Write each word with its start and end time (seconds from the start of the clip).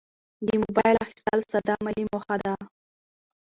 د 0.47 0.49
موبایل 0.63 0.95
اخیستل 1.05 1.39
ساده 1.51 1.73
مالي 1.83 2.03
موخه 2.11 2.35
ده. 2.43 2.53